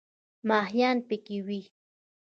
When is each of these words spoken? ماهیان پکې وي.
ماهیان 0.47 0.97
پکې 1.07 1.37
وي. 1.47 1.61